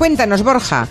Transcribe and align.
cuéntanos, 0.00 0.42
Borja. 0.42 0.88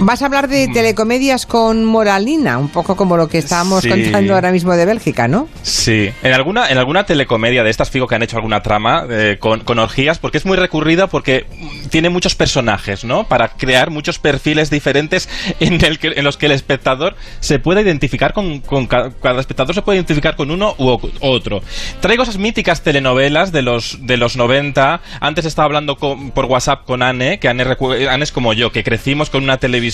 Vas 0.00 0.22
a 0.22 0.26
hablar 0.26 0.46
de 0.48 0.68
telecomedias 0.68 1.44
con 1.44 1.84
moralina, 1.84 2.56
un 2.58 2.68
poco 2.68 2.94
como 2.94 3.16
lo 3.16 3.28
que 3.28 3.38
estábamos 3.38 3.82
Sí. 3.82 3.88
contando 3.90 4.34
ahora 4.34 4.52
mismo 4.52 4.72
de 4.76 4.86
Bélgica, 4.86 5.26
¿no? 5.26 5.48
Sí, 5.62 6.08
en 6.22 6.32
alguna, 6.32 6.68
en 6.70 6.78
alguna 6.78 7.04
telecomedia 7.04 7.64
de 7.64 7.70
estas, 7.70 7.90
figo 7.90 8.06
que 8.06 8.14
han 8.14 8.22
hecho 8.22 8.36
alguna 8.36 8.62
trama 8.62 9.04
eh, 9.10 9.38
con, 9.40 9.60
con 9.64 9.80
orgías, 9.80 10.20
porque 10.20 10.38
es 10.38 10.46
muy 10.46 10.56
recurrida, 10.56 11.08
porque 11.08 11.46
mm, 11.50 11.88
tiene 11.88 12.10
muchos 12.10 12.36
personajes, 12.36 13.04
¿no? 13.04 13.24
Para 13.24 13.48
crear 13.48 13.90
muchos 13.90 14.20
perfiles 14.20 14.70
diferentes 14.70 15.28
en, 15.58 15.84
el 15.84 15.98
que- 15.98 16.12
en 16.14 16.24
los 16.24 16.36
que 16.36 16.46
el 16.46 16.52
espectador 16.52 17.16
se 17.40 17.58
puede 17.58 17.80
identificar 17.82 18.32
con, 18.32 18.60
con 18.60 18.86
ca- 18.86 19.10
cada 19.20 19.40
espectador 19.40 19.74
se 19.74 19.82
puede 19.82 19.96
identificar 19.98 20.36
con 20.36 20.52
uno 20.52 20.76
u 20.78 20.96
otro. 21.20 21.60
Traigo 22.00 22.22
esas 22.22 22.38
míticas 22.38 22.82
telenovelas 22.82 23.50
de 23.50 23.62
los, 23.62 23.98
de 24.06 24.16
los 24.16 24.36
90. 24.36 25.00
Antes 25.20 25.44
estaba 25.44 25.66
hablando 25.66 25.96
con- 25.96 26.30
por 26.30 26.44
WhatsApp 26.44 26.84
con 26.84 27.02
Anne, 27.02 27.40
que 27.40 27.48
Anne, 27.48 27.64
Anne 28.08 28.22
es 28.22 28.30
como 28.30 28.52
yo, 28.52 28.70
que 28.70 28.84
crecimos 28.84 29.28
con 29.28 29.42
una 29.42 29.56
televisión 29.58 29.87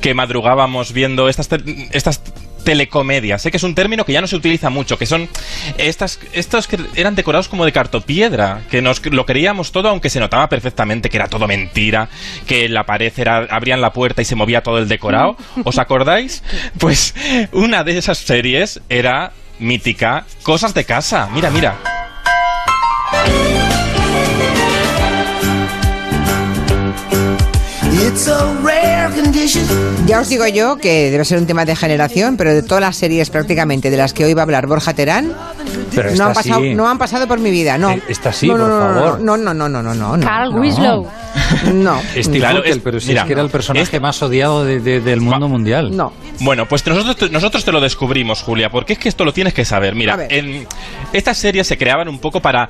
que 0.00 0.14
madrugábamos 0.14 0.92
viendo 0.92 1.28
estas, 1.28 1.48
te- 1.48 1.88
estas 1.92 2.22
telecomedias. 2.64 3.42
Sé 3.42 3.52
que 3.52 3.58
es 3.58 3.62
un 3.62 3.76
término 3.76 4.04
que 4.04 4.12
ya 4.12 4.20
no 4.20 4.26
se 4.26 4.34
utiliza 4.34 4.70
mucho, 4.70 4.98
que 4.98 5.06
son 5.06 5.28
estas, 5.78 6.18
estos 6.32 6.66
que 6.66 6.78
eran 6.96 7.14
decorados 7.14 7.48
como 7.48 7.64
de 7.64 7.70
cartopiedra, 7.70 8.62
que 8.70 8.82
nos 8.82 9.06
lo 9.06 9.24
creíamos 9.24 9.70
todo, 9.70 9.88
aunque 9.88 10.10
se 10.10 10.18
notaba 10.18 10.48
perfectamente 10.48 11.08
que 11.08 11.16
era 11.16 11.28
todo 11.28 11.46
mentira, 11.46 12.08
que 12.48 12.68
la 12.68 12.84
pared 12.84 13.12
era, 13.16 13.46
abrían 13.50 13.80
la 13.80 13.92
puerta 13.92 14.20
y 14.20 14.24
se 14.24 14.34
movía 14.34 14.62
todo 14.64 14.78
el 14.78 14.88
decorado. 14.88 15.36
¿Os 15.64 15.78
acordáis? 15.78 16.42
Pues 16.78 17.14
una 17.52 17.84
de 17.84 17.98
esas 17.98 18.18
series 18.18 18.80
era 18.88 19.32
mítica, 19.60 20.24
Cosas 20.42 20.74
de 20.74 20.84
casa. 20.84 21.28
Mira, 21.32 21.50
mira. 21.50 21.76
Ya 30.06 30.20
os 30.20 30.28
digo 30.28 30.46
yo 30.48 30.76
que 30.76 31.10
debe 31.10 31.24
ser 31.24 31.38
un 31.38 31.46
tema 31.46 31.64
de 31.64 31.76
generación, 31.76 32.36
pero 32.36 32.52
de 32.52 32.62
todas 32.62 32.80
las 32.80 32.96
series 32.96 33.30
prácticamente 33.30 33.90
de 33.90 33.96
las 33.96 34.12
que 34.12 34.24
hoy 34.24 34.34
va 34.34 34.42
a 34.42 34.44
hablar 34.44 34.66
Borja 34.66 34.92
Terán, 34.92 35.32
Pero 35.94 36.14
no 36.14 36.26
han, 36.26 36.32
pasado, 36.34 36.60
sí. 36.62 36.74
no 36.74 36.88
han 36.88 36.98
pasado 36.98 37.28
por 37.28 37.38
mi 37.38 37.50
vida, 37.50 37.78
no. 37.78 37.90
Eh, 37.90 38.02
esta 38.08 38.32
sí, 38.32 38.48
no, 38.48 38.58
no, 38.58 38.64
por 38.64 38.70
no, 38.70 38.78
no, 38.92 39.00
favor. 39.00 39.20
No, 39.20 39.36
no, 39.36 39.54
no, 39.54 39.68
no, 39.68 39.82
no, 39.82 39.94
no. 39.94 40.16
no, 40.16 40.26
Carl 40.26 40.52
no. 40.52 40.60
Winslow. 40.60 41.08
No. 41.72 42.00
Steve 42.16 42.38
Claro, 42.38 42.58
Urkel, 42.58 42.72
es- 42.72 42.78
pero 42.82 43.00
si 43.00 43.08
mira, 43.08 43.22
es 43.22 43.26
que 43.26 43.32
era 43.32 43.42
el 43.42 43.50
personaje 43.50 43.84
este- 43.84 44.00
más 44.00 44.22
odiado 44.22 44.64
de- 44.64 44.80
de- 44.80 45.00
del 45.00 45.20
mundo 45.20 45.48
mundial. 45.48 45.96
No. 45.96 46.12
Bueno, 46.40 46.66
pues 46.66 46.86
nosotros, 46.86 47.16
te- 47.16 47.30
nosotros 47.30 47.64
te 47.64 47.72
lo 47.72 47.80
descubrimos, 47.80 48.42
Julia, 48.42 48.70
porque 48.70 48.94
es 48.94 48.98
que 48.98 49.08
esto 49.08 49.24
lo 49.24 49.32
tienes 49.32 49.54
que 49.54 49.64
saber. 49.64 49.94
Mira, 49.94 50.26
en 50.28 50.66
estas 51.12 51.36
series 51.38 51.66
se 51.66 51.78
creaban 51.78 52.08
un 52.08 52.18
poco 52.18 52.40
para 52.40 52.68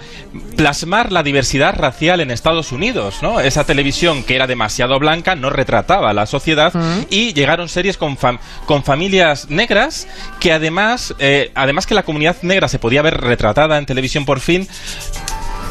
plasmar 0.57 1.12
la 1.12 1.23
diversidad 1.23 1.75
racial 1.77 2.20
en 2.20 2.31
Estados 2.31 2.73
Unidos, 2.73 3.17
¿no? 3.23 3.41
Esa 3.41 3.64
televisión 3.64 4.23
que 4.23 4.34
era 4.37 4.47
demasiado 4.47 4.98
blanca 4.98 5.34
no 5.34 5.51
retrataba 5.51 6.11
a 6.11 6.14
la 6.14 6.27
sociedad 6.27 6.73
y 7.11 7.33
llegaron 7.34 7.69
series 7.69 7.97
con, 7.97 8.17
fam- 8.17 8.39
con 8.67 8.84
familias 8.84 9.51
negras 9.51 10.07
que 10.41 10.53
además, 10.53 11.14
eh, 11.19 11.51
además 11.55 11.87
que 11.87 11.95
la 11.95 12.03
comunidad 12.05 12.37
negra 12.42 12.69
se 12.69 12.79
podía 12.79 13.03
ver 13.03 13.20
retratada 13.20 13.79
en 13.79 13.87
televisión 13.87 14.25
por 14.25 14.41
fin, 14.41 14.69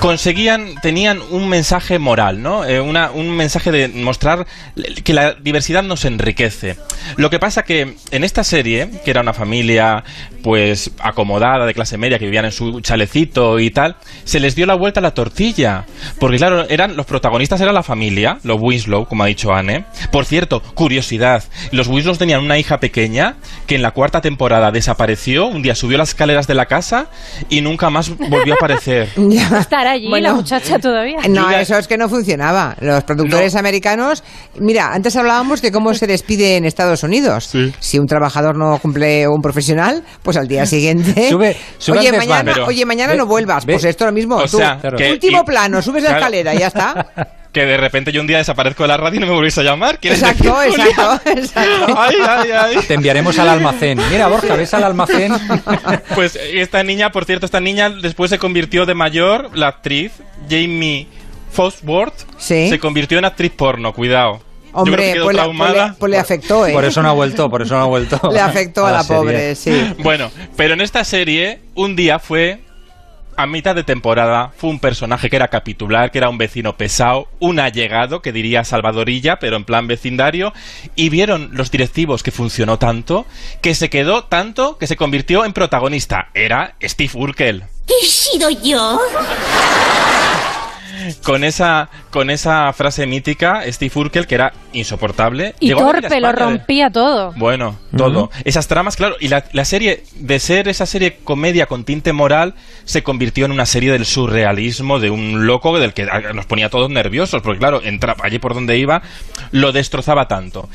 conseguían, 0.05 0.75
tenían 0.83 1.19
un 1.31 1.49
mensaje 1.49 1.97
moral, 1.97 2.43
¿no? 2.43 2.63
Eh, 2.63 2.79
una- 2.79 3.09
un 3.09 3.31
mensaje 3.31 3.71
de 3.71 3.87
mostrar 3.87 4.45
que 5.03 5.13
la 5.15 5.33
diversidad 5.33 5.81
nos 5.81 6.05
enriquece. 6.05 6.77
Lo 7.17 7.31
que 7.31 7.39
pasa 7.39 7.63
que 7.63 7.95
en 8.11 8.23
esta 8.23 8.43
serie, 8.43 8.87
que 9.03 9.09
era 9.09 9.21
una 9.21 9.33
familia 9.33 10.03
pues 10.43 10.91
acomodada 10.99 11.65
de 11.65 11.73
clase 11.73 11.97
media 11.97 12.19
que 12.19 12.25
vivían 12.25 12.45
en 12.45 12.51
su 12.51 12.79
chalecito 12.81 13.59
y 13.59 13.71
tal, 13.71 13.95
se 14.25 14.39
les 14.39 14.53
dio 14.55 14.67
la 14.67 14.75
vuelta 14.75 14.99
a 14.99 15.03
la 15.03 15.15
tortilla, 15.15 15.85
porque 16.19 16.37
claro, 16.37 16.69
eran 16.69 16.95
los 16.95 17.07
protagonistas 17.07 17.59
era 17.61 17.71
la 17.73 17.81
familia, 17.81 18.37
los 18.43 18.61
Winslow, 18.61 19.07
como 19.07 19.23
ha 19.23 19.25
dicho 19.25 19.51
Anne. 19.55 19.85
Por 20.11 20.25
cierto, 20.25 20.61
curiosidad, 20.61 21.43
los 21.71 21.87
Winslow 21.87 22.15
tenían 22.15 22.43
una 22.43 22.59
hija 22.59 22.79
pequeña 22.79 23.37
que 23.65 23.73
en 23.73 23.81
la 23.81 23.89
cuarta 23.89 24.21
temporada 24.21 24.69
desapareció, 24.71 25.47
un 25.47 25.63
día 25.63 25.73
subió 25.73 25.97
las 25.97 26.09
escaleras 26.09 26.45
de 26.45 26.53
la 26.53 26.67
casa 26.67 27.07
y 27.49 27.61
nunca 27.61 27.89
más 27.89 28.15
volvió 28.15 28.53
a 28.53 28.57
aparecer. 28.57 29.09
Ya. 29.17 29.49
Allí 29.95 30.09
Bueno. 30.09 30.29
la 30.29 30.33
muchacha 30.35 30.79
todavía. 30.79 31.17
No, 31.29 31.49
eso 31.51 31.77
es 31.77 31.87
que 31.87 31.97
no 31.97 32.09
funcionaba. 32.09 32.75
Los 32.81 33.03
productores 33.03 33.55
americanos, 33.55 34.23
mira, 34.59 34.93
antes 34.93 35.15
hablábamos 35.15 35.61
de 35.61 35.71
cómo 35.71 35.93
se 35.93 36.05
despide 36.07 36.57
en 36.57 36.65
Estados 36.65 37.03
Unidos. 37.03 37.45
Sí. 37.45 37.73
Si 37.79 37.97
un 37.99 38.05
trabajador 38.07 38.57
no 38.57 38.77
cumple 38.79 39.25
o 39.27 39.31
un 39.33 39.41
profesional, 39.41 40.03
pues 40.21 40.37
al 40.37 40.47
día 40.47 40.65
siguiente. 40.65 41.29
Sube- 41.29 41.55
sube 41.77 41.99
oye, 41.99 42.11
mañana, 42.11 42.51
Pero- 42.53 42.65
oye, 42.67 42.85
mañana 42.85 43.13
ve- 43.13 43.17
no 43.17 43.25
vuelvas. 43.25 43.65
ve- 43.65 43.73
Pues 43.73 43.85
esto 43.85 44.05
lo 44.05 44.11
mismo. 44.11 44.35
O 44.37 44.43
tú. 44.47 44.57
sea, 44.57 44.79
que- 44.97 45.11
último 45.11 45.41
y- 45.41 45.45
plano, 45.45 45.81
subes 45.81 46.03
la 46.03 46.09
claro. 46.09 46.23
escalera 46.25 46.53
y 46.55 46.57
ya 46.59 46.67
está. 46.67 47.07
que 47.55 47.65
de 47.65 47.77
repente 47.77 48.11
yo 48.11 48.19
un 48.19 48.27
día 48.27 48.37
desaparezco 48.37 48.83
de 48.83 48.89
la 48.89 48.97
radio 48.97 49.15
y 49.15 49.19
no 49.21 49.27
me 49.27 49.31
volvéis 49.31 49.57
a 49.57 49.63
llamar. 49.63 49.97
¿Quieres 49.97 50.21
Exacto, 50.21 50.61
exacto, 50.61 51.29
exacto. 51.31 51.95
Ay, 51.97 52.15
ay, 52.27 52.49
ay. 52.51 52.75
Te 52.85 52.95
enviaremos 52.95 53.39
al 53.39 53.47
almacén. 53.47 53.97
Mira, 54.11 54.27
Borja, 54.27 54.55
¿ves 54.55 54.73
al 54.73 54.83
almacén? 54.83 55.31
Pues 56.15 56.35
esta 56.35 56.83
niña, 56.83 57.11
por 57.13 57.23
cierto, 57.23 57.45
esta 57.45 57.61
niña 57.61 57.89
después 57.89 58.29
se 58.29 58.37
convirtió 58.39 58.85
de 58.85 58.93
mayor, 58.93 59.51
la 59.57 59.69
actriz 59.69 60.11
Jamie 60.49 61.07
Fosworth, 61.51 62.25
Sí. 62.37 62.67
se 62.69 62.77
convirtió 62.77 63.17
en 63.17 63.25
actriz 63.25 63.51
porno, 63.55 63.93
cuidado. 63.93 64.39
Que 64.39 64.43
Hombre, 64.81 64.95
pues 65.23 65.35
le, 65.37 65.43
pues 65.45 65.71
le- 65.73 65.93
pues 65.97 66.11
le 66.11 66.17
afectó, 66.19 66.67
¿eh? 66.67 66.73
Por 66.73 66.83
eso 66.83 67.01
no 67.01 67.07
ha 67.09 67.13
vuelto, 67.13 67.49
por 67.49 67.61
eso 67.61 67.75
no 67.77 67.83
ha 67.83 67.87
vuelto. 67.87 68.19
Le 68.33 68.41
afectó 68.41 68.85
a 68.85 68.91
la, 68.91 69.03
serie. 69.03 69.17
pobre, 69.21 69.55
sí. 69.55 69.93
Bueno, 69.99 70.29
pero 70.57 70.73
en 70.73 70.81
esta 70.81 71.05
serie, 71.05 71.61
un 71.75 71.95
día 71.95 72.19
fue, 72.19 72.59
a 73.37 73.45
mitad 73.45 73.75
de 73.75 73.83
temporada, 73.83 74.51
fue 74.57 74.69
un 74.69 74.79
personaje 74.79 75.29
que 75.29 75.35
era 75.35 75.49
capitular, 75.49 76.11
que 76.11 76.17
era 76.17 76.29
un 76.29 76.37
vecino 76.37 76.77
pesado, 76.77 77.27
un 77.39 77.59
allegado, 77.59 78.21
que 78.21 78.31
diría 78.31 78.63
Salvadorilla, 78.63 79.39
pero 79.39 79.57
en 79.57 79.65
plan 79.65 79.87
vecindario, 79.87 80.53
y 80.95 81.09
vieron 81.09 81.49
los 81.53 81.71
directivos 81.71 82.23
que 82.23 82.31
funcionó 82.31 82.79
tanto, 82.79 83.25
que 83.61 83.75
se 83.75 83.89
quedó 83.89 84.25
tanto, 84.25 84.77
que 84.77 84.87
se 84.87 84.95
convirtió 84.95 85.45
en 85.45 85.53
protagonista. 85.53 86.29
Era 86.33 86.75
Steve 86.81 87.11
Urkel. 87.13 87.63
¿He 87.87 88.05
sido 88.05 88.49
yo? 88.49 88.99
Con 91.23 91.43
esa, 91.43 91.89
con 92.09 92.29
esa 92.29 92.71
frase 92.73 93.05
mítica, 93.05 93.63
Steve 93.67 93.91
Urkel, 93.95 94.27
que 94.27 94.35
era 94.35 94.53
insoportable. 94.73 95.55
Y 95.59 95.71
torpe, 95.71 96.19
lo 96.19 96.31
rompía 96.31 96.89
todo. 96.89 97.33
Bueno, 97.35 97.77
todo. 97.95 98.29
Esas 98.43 98.67
tramas, 98.67 98.95
claro. 98.95 99.15
Y 99.19 99.27
la, 99.27 99.45
la 99.51 99.65
serie, 99.65 100.03
de 100.15 100.39
ser 100.39 100.67
esa 100.67 100.85
serie 100.85 101.17
comedia 101.23 101.65
con 101.65 101.83
tinte 101.83 102.13
moral, 102.13 102.55
se 102.85 103.03
convirtió 103.03 103.45
en 103.45 103.51
una 103.51 103.65
serie 103.65 103.91
del 103.91 104.05
surrealismo, 104.05 104.99
de 104.99 105.09
un 105.09 105.45
loco 105.47 105.77
del 105.79 105.93
que 105.93 106.03
ah, 106.03 106.33
nos 106.33 106.45
ponía 106.45 106.69
todos 106.69 106.89
nerviosos, 106.89 107.41
porque 107.41 107.59
claro, 107.59 107.81
entra, 107.83 108.15
allí 108.21 108.39
por 108.39 108.53
donde 108.53 108.77
iba, 108.77 109.01
lo 109.51 109.71
destrozaba 109.71 110.27
tanto. 110.27 110.69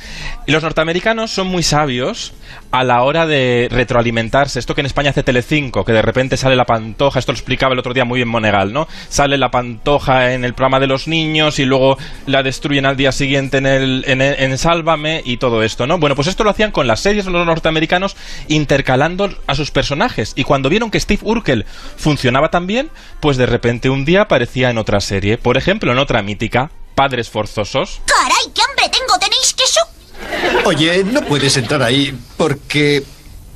Y 0.47 0.53
los 0.53 0.63
norteamericanos 0.63 1.31
son 1.31 1.47
muy 1.47 1.63
sabios 1.63 2.33
a 2.71 2.85
la 2.85 3.03
hora 3.03 3.27
de 3.27 3.69
retroalimentarse. 3.71 4.59
Esto 4.59 4.75
que 4.75 4.81
en 4.81 4.87
España 4.87 5.11
hace 5.11 5.23
Telecinco, 5.23 5.85
que 5.85 5.93
de 5.93 6.03
repente 6.03 6.37
sale 6.37 6.57
la 6.57 6.65
pantoja, 6.65 7.19
esto 7.19 7.33
lo 7.33 7.37
explicaba 7.37 7.73
el 7.73 7.79
otro 7.79 7.95
día 7.95 8.05
muy 8.05 8.19
bien 8.19 8.29
Monegal, 8.29 8.73
¿no? 8.73 8.89
Sale 9.09 9.39
la 9.39 9.51
pantoja 9.51 10.09
en 10.10 10.44
el 10.44 10.54
programa 10.54 10.81
de 10.81 10.87
los 10.87 11.09
niños 11.09 11.59
y 11.59 11.65
luego 11.65 11.97
la 12.26 12.43
destruyen 12.43 12.87
al 12.87 12.97
día 12.97 13.12
siguiente 13.12 13.59
en 13.59 13.66
el, 13.66 14.04
en, 14.06 14.21
en 14.21 14.59
Sálvame 14.59 15.22
y 15.25 15.37
todo 15.37 15.62
esto, 15.62 15.87
¿no? 15.87 15.98
Bueno, 15.98 16.16
pues 16.16 16.28
esto 16.28 16.44
lo 16.44 16.50
hacían 16.50 16.72
con 16.72 16.87
las 16.87 17.00
series 17.00 17.25
de 17.25 17.31
los 17.31 17.47
norteamericanos 17.47 18.16
intercalando 18.48 19.31
a 19.47 19.54
sus 19.54 19.71
personajes. 19.71 20.32
Y 20.37 20.44
cuando 20.44 20.69
vieron 20.69 20.91
que 20.91 21.00
Steve 21.00 21.22
Urkel 21.25 21.66
funcionaba 21.97 22.50
tan 22.50 22.66
bien, 22.66 22.91
pues 23.21 23.37
de 23.37 23.47
repente 23.47 23.91
un 23.91 24.04
día 24.04 24.22
aparecía 24.22 24.71
en 24.71 24.78
otra 24.78 25.00
serie. 25.00 25.38
Por 25.38 25.56
ejemplo, 25.56 25.93
en 25.93 25.98
otra 25.98 26.22
mítica, 26.22 26.71
Padres 26.94 27.31
Forzosos. 27.31 28.00
¡Caray, 28.06 28.53
qué 28.54 28.62
hambre 28.62 28.88
tengo! 28.91 29.19
¿Tenéis 29.19 29.54
queso? 29.54 29.81
Oye, 30.65 31.04
no 31.04 31.22
puedes 31.22 31.56
entrar 31.56 31.82
ahí 31.82 32.16
porque 32.37 33.03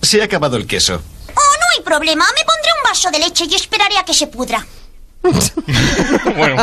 se 0.03 0.23
ha 0.23 0.25
acabado 0.25 0.57
el 0.57 0.67
queso. 0.67 1.03
Oh, 1.29 1.57
no 1.59 1.67
hay 1.77 1.85
problema. 1.85 2.25
Me 2.37 2.45
pondré 2.45 2.71
un 2.79 2.91
vaso 2.91 3.11
de 3.11 3.19
leche 3.19 3.45
y 3.49 3.55
esperaré 3.55 3.99
a 3.99 4.05
que 4.05 4.15
se 4.15 4.27
pudra. 4.27 4.65
bueno, 6.37 6.57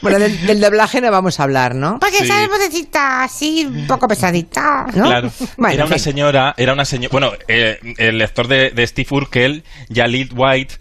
Bueno, 0.00 0.18
del, 0.18 0.46
del 0.46 0.60
doblaje 0.60 1.00
no 1.00 1.10
vamos 1.10 1.40
a 1.40 1.42
hablar, 1.44 1.74
¿no? 1.74 1.98
Porque 2.00 2.18
Sí. 2.18 2.24
esa 2.24 2.46
vocecita 2.48 3.22
así, 3.24 3.66
un 3.66 3.86
poco 3.86 4.08
pesadita, 4.08 4.86
¿no? 4.94 5.04
Claro. 5.06 5.30
Bueno, 5.56 5.74
era 5.74 5.84
una 5.84 5.94
fin. 5.96 6.04
señora, 6.04 6.54
era 6.56 6.72
una 6.72 6.84
señora. 6.84 7.08
Bueno, 7.12 7.32
eh, 7.48 7.78
el 7.98 8.18
lector 8.18 8.48
de, 8.48 8.70
de 8.70 8.86
Steve 8.86 9.08
Urkel, 9.10 9.64
Yalit 9.88 10.32
White, 10.34 10.74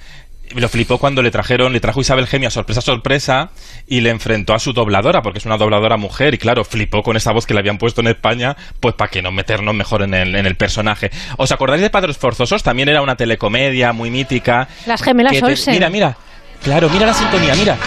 lo 0.55 0.69
flipó 0.69 0.97
cuando 0.97 1.21
le 1.21 1.29
trajeron, 1.29 1.73
le 1.73 1.79
trajo 1.81 1.99
Isabel 1.99 2.25
Gemio 2.25 2.47
a 2.47 2.51
sorpresa, 2.51 2.79
sorpresa, 2.81 3.49
y 3.85 3.99
le 3.99 4.11
enfrentó 4.11 4.53
a 4.53 4.59
su 4.59 4.71
dobladora, 4.71 5.21
porque 5.21 5.39
es 5.39 5.45
una 5.45 5.57
dobladora 5.57 5.97
mujer, 5.97 6.33
y 6.35 6.37
claro, 6.37 6.63
flipó 6.63 7.03
con 7.03 7.17
esa 7.17 7.33
voz 7.33 7.45
que 7.45 7.53
le 7.53 7.59
habían 7.59 7.77
puesto 7.77 7.99
en 8.01 8.07
España, 8.07 8.55
pues 8.79 8.95
para 8.95 9.11
que 9.11 9.21
no 9.21 9.31
meternos 9.31 9.75
mejor 9.75 10.03
en 10.03 10.13
el, 10.13 10.35
en 10.35 10.45
el 10.45 10.55
personaje. 10.55 11.11
¿Os 11.37 11.51
acordáis 11.51 11.81
de 11.81 11.89
Padres 11.89 12.17
Forzosos? 12.17 12.63
También 12.63 12.87
era 12.87 13.01
una 13.01 13.17
telecomedia 13.17 13.91
muy 13.91 14.09
mítica. 14.09 14.69
Las 14.85 15.01
gemelas 15.03 15.33
que 15.33 15.39
te- 15.41 15.45
Olsen. 15.45 15.73
Mira, 15.73 15.89
mira. 15.89 16.17
Claro, 16.63 16.89
mira 16.89 17.05
la 17.07 17.13
sintonía, 17.13 17.55
mira. 17.55 17.77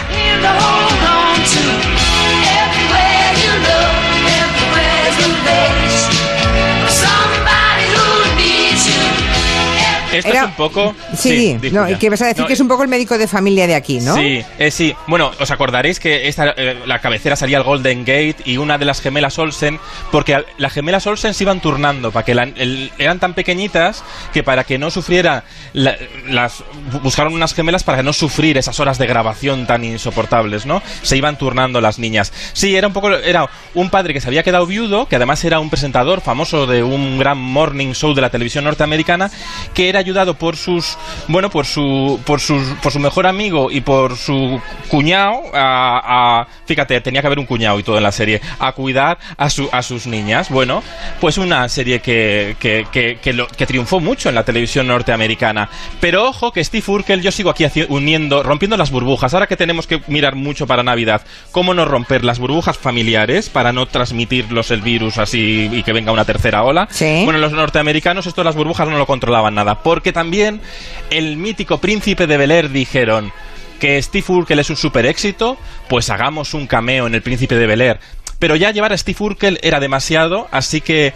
Esto 10.11 10.29
Era- 10.29 10.39
es 10.41 10.45
un 10.47 10.53
poco... 10.53 10.95
Sí, 11.15 11.57
di, 11.61 11.71
no, 11.71 11.85
que 11.99 12.09
vas 12.09 12.21
a 12.21 12.27
decir 12.27 12.41
No, 12.41 12.47
que 12.47 12.53
es 12.53 12.59
un 12.59 12.67
poco 12.67 12.83
el 12.83 12.89
médico 12.89 13.17
de 13.17 13.27
familia 13.27 13.67
de 13.67 13.75
aquí, 13.75 13.99
¿no? 13.99 14.15
Sí, 14.15 14.43
eh, 14.59 14.71
sí. 14.71 14.93
Bueno, 15.07 15.31
os 15.39 15.51
acordaréis 15.51 15.99
que 15.99 16.27
esta, 16.27 16.53
eh, 16.57 16.77
la 16.85 16.99
cabecera 16.99 17.35
salía 17.35 17.57
el 17.57 17.63
Golden 17.63 17.99
Gate 18.01 18.37
y 18.45 18.57
una 18.57 18.77
de 18.77 18.85
las 18.85 19.01
gemelas 19.01 19.37
Olsen, 19.39 19.79
porque 20.11 20.43
las 20.57 20.73
gemelas 20.73 21.07
Olsen 21.07 21.33
se 21.33 21.43
iban 21.43 21.59
turnando, 21.61 22.11
para 22.11 22.25
que 22.25 22.35
la- 22.35 22.43
el- 22.43 22.91
eran 22.97 23.19
tan 23.19 23.33
pequeñitas 23.33 24.03
que 24.33 24.43
para 24.43 24.63
que 24.63 24.77
no 24.77 24.91
sufriera, 24.91 25.43
la- 25.73 25.95
las 26.27 26.59
bu- 26.91 27.01
buscaron 27.01 27.33
unas 27.33 27.53
gemelas 27.53 27.83
para 27.83 28.03
no 28.03 28.13
sufrir 28.13 28.57
esas 28.57 28.79
horas 28.79 28.97
de 28.97 29.07
grabación 29.07 29.65
tan 29.67 29.83
insoportables, 29.83 30.65
¿no? 30.65 30.81
Se 31.03 31.17
iban 31.17 31.37
turnando 31.37 31.81
las 31.81 31.99
niñas. 31.99 32.31
Sí, 32.53 32.75
era 32.75 32.87
un 32.87 32.93
poco, 32.93 33.09
era 33.11 33.49
un 33.73 33.89
padre 33.89 34.13
que 34.13 34.21
se 34.21 34.27
había 34.27 34.43
quedado 34.43 34.65
viudo, 34.65 35.07
que 35.07 35.15
además 35.15 35.43
era 35.45 35.59
un 35.59 35.69
presentador 35.69 36.21
famoso 36.21 36.65
de 36.67 36.83
un 36.83 37.17
gran 37.19 37.37
morning 37.37 37.93
show 37.93 38.13
de 38.13 38.21
la 38.21 38.29
televisión 38.29 38.63
norteamericana, 38.65 39.31
que 39.73 39.89
era 39.89 40.00
ayudado 40.01 40.33
por 40.35 40.55
sus, 40.57 40.97
bueno, 41.27 41.49
por 41.49 41.65
su, 41.65 42.19
por 42.25 42.39
sus, 42.39 42.61
por 42.83 42.91
su 42.91 42.99
mejor 42.99 43.25
amigo 43.27 43.71
y 43.71 43.81
por 43.81 44.17
su 44.17 44.59
cuñado 44.89 45.41
a, 45.53 46.41
a- 46.41 46.47
fíjate, 46.65 46.99
tenía 47.01 47.21
que 47.21 47.27
haber 47.27 47.39
un 47.39 47.45
cuñado 47.45 47.79
y 47.79 47.83
todo 47.83 47.97
en 47.97 48.03
la 48.03 48.11
serie, 48.11 48.41
a 48.59 48.71
cuidar 48.73 49.17
a, 49.37 49.49
su, 49.49 49.69
a 49.71 49.81
sus 49.81 50.07
niñas. 50.07 50.49
Bueno, 50.49 50.83
pues 51.19 51.37
una 51.37 51.67
serie 51.69 51.99
que, 52.01 52.55
que, 52.59 52.85
que, 52.91 53.17
que 53.21 53.33
lo- 53.33 53.47
que 53.47 53.65
triunfó 53.65 53.99
mucho 53.99 54.29
en 54.29 54.35
la 54.35 54.43
televisión 54.43 54.87
norteamericana. 54.87 55.69
Pero 55.99 56.27
ojo 56.27 56.51
que 56.51 56.63
Steve 56.63 56.83
Urkel, 56.87 57.21
yo 57.21 57.31
sigo 57.31 57.49
aquí 57.49 57.65
uniendo, 57.89 58.43
rompiendo 58.43 58.77
las 58.77 58.91
burbujas. 58.91 59.33
Ahora 59.33 59.47
que 59.47 59.57
tenemos 59.57 59.87
que 59.87 60.01
mirar 60.07 60.35
mucho 60.35 60.67
para 60.67 60.83
Navidad, 60.83 61.21
¿cómo 61.51 61.73
no 61.73 61.85
romper 61.85 62.23
las 62.23 62.39
burbujas 62.39 62.77
familiares 62.77 63.49
para 63.49 63.71
no 63.71 63.85
transmitirlos 63.85 64.71
el 64.71 64.81
virus 64.81 65.17
así 65.17 65.69
y 65.71 65.83
que 65.83 65.93
venga 65.93 66.11
una 66.11 66.25
tercera 66.25 66.63
ola? 66.63 66.87
Sí. 66.91 67.21
Bueno, 67.23 67.39
los 67.39 67.51
norteamericanos 67.51 68.25
esto 68.25 68.41
de 68.41 68.45
las 68.45 68.55
burbujas 68.55 68.87
no 68.87 68.97
lo 68.97 69.05
controlaban 69.05 69.55
nada, 69.55 69.83
porque 69.91 70.13
también 70.13 70.61
el 71.09 71.35
mítico 71.35 71.79
príncipe 71.79 72.25
de 72.25 72.37
Bel 72.37 72.51
Air 72.51 72.69
dijeron 72.69 73.33
que 73.77 74.01
Steve 74.01 74.23
Urkel 74.29 74.59
es 74.59 74.69
un 74.69 74.77
super 74.77 75.05
éxito, 75.05 75.57
pues 75.89 76.09
hagamos 76.09 76.53
un 76.53 76.65
cameo 76.65 77.07
en 77.07 77.13
el 77.13 77.21
príncipe 77.21 77.55
de 77.55 77.67
Bel 77.67 77.81
Air. 77.81 77.99
Pero 78.39 78.55
ya 78.55 78.71
llevar 78.71 78.93
a 78.93 78.97
Steve 78.97 79.17
Urkel 79.19 79.59
era 79.63 79.81
demasiado, 79.81 80.47
así 80.49 80.79
que 80.79 81.13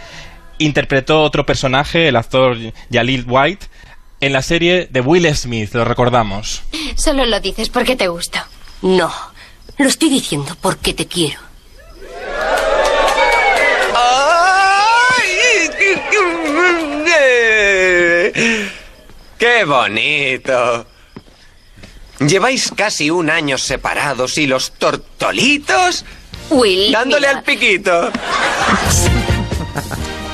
interpretó 0.58 1.22
otro 1.22 1.46
personaje, 1.46 2.08
el 2.08 2.16
actor 2.16 2.58
Jalil 2.92 3.24
White, 3.26 3.64
en 4.20 4.34
la 4.34 4.42
serie 4.42 4.88
de 4.90 5.00
Will 5.00 5.34
Smith, 5.34 5.72
lo 5.72 5.86
recordamos. 5.86 6.62
Solo 6.96 7.24
lo 7.24 7.40
dices 7.40 7.70
porque 7.70 7.96
te 7.96 8.08
gusto. 8.08 8.40
No, 8.82 9.10
lo 9.78 9.88
estoy 9.88 10.10
diciendo 10.10 10.54
porque 10.60 10.92
te 10.92 11.06
quiero. 11.06 11.45
¡Qué 19.38 19.64
bonito! 19.64 20.86
Lleváis 22.20 22.72
casi 22.74 23.10
un 23.10 23.28
año 23.30 23.58
separados 23.58 24.38
y 24.38 24.46
los 24.46 24.72
tortolitos 24.72 26.04
Will. 26.50 26.90
dándole 26.92 27.26
mira. 27.26 27.38
al 27.38 27.44
piquito. 27.44 28.10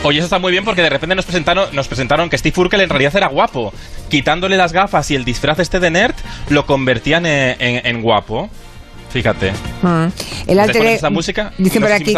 Oye, 0.05 0.19
eso 0.19 0.27
está 0.27 0.39
muy 0.41 0.51
bien 0.53 0.65
porque 0.65 0.83
de 0.83 0.91
repente 0.91 1.15
nos 1.15 1.25
presentaron, 1.25 1.75
nos 1.75 1.87
presentaron 1.87 2.29
que 2.29 2.37
Steve 2.39 2.55
Urkel 2.61 2.81
en 2.81 2.89
realidad 2.89 3.15
era 3.17 3.29
guapo. 3.29 3.73
Quitándole 4.09 4.57
las 4.57 4.73
gafas 4.73 5.11
y 5.11 5.15
el 5.15 5.25
disfraz 5.25 5.59
este 5.61 5.79
de 5.81 5.91
nerd, 5.91 6.15
lo 6.49 6.67
convertían 6.67 7.25
en, 7.27 7.57
en- 7.61 7.87
en 7.87 8.03
guapo. 8.03 8.51
Fíjate. 9.13 9.53
Mm. 9.83 10.07
El 10.49 10.57
¿Les 10.57 10.59
alter 10.69 10.83
e- 10.87 10.95
esa 10.95 11.11
música? 11.11 11.53
Dice 11.59 11.79
No 11.79 11.87
por 11.87 11.97
si 11.97 12.03
aquí 12.03 12.15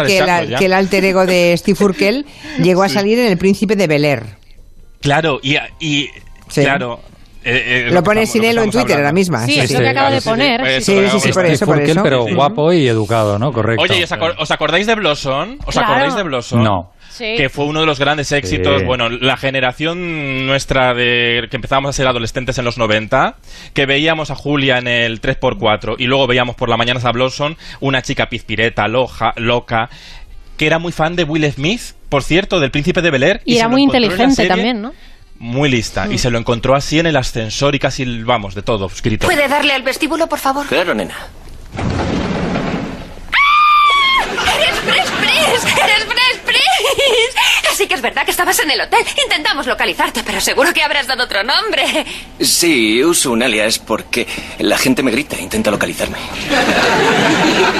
que 0.57 0.65
el 0.65 0.73
alter 0.73 1.05
ego 1.05 1.25
de 1.25 1.55
Steve 1.57 1.77
Urkel 1.83 2.25
llegó 2.59 2.83
a 2.83 2.89
salir 2.89 3.19
en 3.19 3.27
El 3.31 3.37
Príncipe 3.37 3.75
de 3.75 3.87
Bel 3.87 4.05
Air. 4.05 4.23
Claro, 5.01 5.39
y, 5.41 5.57
y 5.79 6.09
Sí. 6.47 6.61
claro. 6.61 6.99
eh, 7.43 7.85
eh, 7.87 7.91
Lo 7.91 8.01
pone 8.03 8.21
que 8.21 8.23
estamos- 8.23 8.31
sin 8.31 8.41
lo 8.41 8.45
que 8.45 8.49
él 8.49 8.57
en 8.57 8.63
Twitter 8.71 8.81
hablando. 8.81 8.95
ahora 9.01 9.11
misma. 9.13 9.45
Sí, 9.45 9.53
Sí, 9.53 9.59
es 9.59 9.67
sí. 9.67 9.73
lo 9.75 9.79
que 9.81 9.89
acaba 9.89 10.09
de 10.09 10.17
sí, 10.17 10.23
sí, 10.23 10.29
poner. 10.29 10.61
sí, 10.61 10.65
eso 10.67 10.79
Sí, 10.79 10.91
sí, 10.93 10.97
acabo 10.97 11.33
por 11.33 11.45
eso, 11.45 11.65
por 11.65 11.81
eso. 11.81 12.03
pero 12.03 12.25
guapo 12.35 12.73
y 12.73 12.87
educado, 12.87 13.37
¿no? 13.39 13.51
Correcto. 13.51 13.83
Oye, 13.83 13.99
¿y 13.99 14.03
os, 14.03 14.11
acor- 14.11 14.35
os 14.39 14.49
acordáis 14.51 14.87
de 14.87 14.95
Blossom? 14.95 15.57
¿Os 15.65 15.73
Claro. 15.75 15.87
acordáis 15.89 16.15
de 16.15 16.23
Blossom? 16.23 16.63
No. 16.63 16.91
Sí. 17.09 17.35
Que 17.37 17.47
fue 17.47 17.63
uno 17.65 17.79
de 17.79 17.85
los 17.85 17.97
grandes 17.97 18.29
éxitos, 18.33 18.81
Sí. 18.81 18.85
bueno, 18.85 19.07
la 19.07 19.37
generación 19.37 20.45
nuestra 20.47 20.93
de 20.93 21.47
que 21.49 21.55
empezábamos 21.55 21.89
a 21.89 21.93
ser 21.93 22.07
adolescentes 22.07 22.57
en 22.57 22.65
los 22.65 22.77
90, 22.77 23.35
que 23.73 23.85
veíamos 23.85 24.31
a 24.31 24.35
Julia 24.35 24.79
en 24.79 24.87
el 24.87 25.21
3x4 25.21 25.95
y 25.97 26.07
luego 26.07 26.27
veíamos 26.27 26.55
por 26.57 26.67
la 26.67 26.75
mañana 26.75 26.99
a 27.01 27.11
Blossom, 27.13 27.55
una 27.79 28.01
chica 28.01 28.25
pizpireta, 28.27 28.87
loja, 28.89 29.31
loca, 29.37 29.89
que 30.57 30.67
era 30.67 30.77
muy 30.77 30.91
fan 30.91 31.15
de 31.15 31.23
Will 31.23 31.49
Smith, 31.53 31.94
por 32.09 32.23
cierto, 32.23 32.59
del 32.59 32.71
príncipe 32.71 33.01
de 33.01 33.11
Bel 33.11 33.23
Air. 33.23 33.41
Y 33.45 33.53
se 33.53 33.59
era 33.59 33.67
muy 33.67 33.83
inteligente 33.83 34.35
serie 34.35 34.49
también, 34.49 34.81
¿no? 34.81 34.93
Muy 35.37 35.69
lista. 35.69 36.07
Y 36.09 36.17
se 36.17 36.29
lo 36.29 36.37
encontró 36.37 36.75
así 36.75 36.99
en 36.99 37.07
el 37.07 37.17
ascensor 37.17 37.75
y 37.75 37.79
casi, 37.79 38.05
vamos, 38.23 38.55
de 38.55 38.61
todo, 38.61 38.87
escrito. 38.87 39.27
¿Puede 39.27 39.47
darle 39.47 39.73
al 39.73 39.83
vestíbulo, 39.83 40.27
por 40.27 40.39
favor? 40.39 40.65
Claro, 40.67 40.93
nena. 40.93 41.15
¡Eres 44.55 44.79
Pres 44.79 45.11
Pres! 45.11 45.63
¡Eres 45.65 46.05
Pres 46.05 46.39
Pres! 46.45 46.61
Así 47.71 47.87
que 47.87 47.95
es 47.95 48.01
verdad 48.01 48.23
que 48.23 48.31
estabas 48.31 48.57
en 48.59 48.71
el 48.71 48.79
hotel. 48.79 49.05
Intentamos 49.23 49.67
localizarte, 49.67 50.23
pero 50.25 50.39
seguro 50.39 50.71
que 50.73 50.81
habrás 50.81 51.07
dado 51.07 51.25
otro 51.25 51.43
nombre. 51.43 52.05
Sí, 52.39 53.03
uso 53.03 53.31
un 53.31 53.43
alias 53.43 53.79
porque 53.79 54.25
la 54.59 54.77
gente 54.77 55.03
me 55.03 55.11
grita 55.11 55.35
e 55.35 55.41
intenta 55.41 55.71
localizarme. 55.71 56.17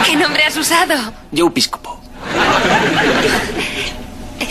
¿Qué 0.06 0.16
nombre 0.18 0.44
has 0.44 0.58
usado? 0.58 1.14
Joe 1.36 1.52
Piscopo. 1.52 2.02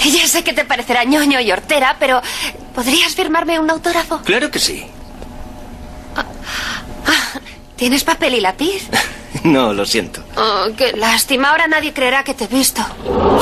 Ya 0.21 0.27
sé 0.29 0.43
que 0.45 0.53
te 0.53 0.65
parecerá 0.65 1.05
ñoño 1.05 1.41
y 1.41 1.51
hortera, 1.53 1.97
pero 1.99 2.21
¿podrías 2.75 3.15
firmarme 3.15 3.59
un 3.59 3.71
autógrafo? 3.71 4.21
Claro 4.25 4.51
que 4.51 4.59
sí. 4.59 4.85
¿Tienes 7.77 8.05
papel 8.05 8.35
y 8.35 8.41
lápiz? 8.41 8.89
No, 9.43 9.75
lo 9.75 9.85
siento. 9.85 10.25
Oh, 10.39 10.69
qué 10.75 10.93
lástima. 10.97 11.51
Ahora 11.51 11.67
nadie 11.67 11.93
creerá 11.93 12.23
que 12.25 12.33
te 12.33 12.45
he 12.45 12.47
visto. 12.47 12.81